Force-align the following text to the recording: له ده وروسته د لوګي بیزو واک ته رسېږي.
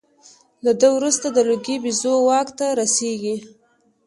له 0.63 0.71
ده 0.79 0.87
وروسته 0.97 1.27
د 1.31 1.37
لوګي 1.49 1.75
بیزو 1.83 2.13
واک 2.27 2.47
ته 2.57 2.65
رسېږي. 2.79 3.35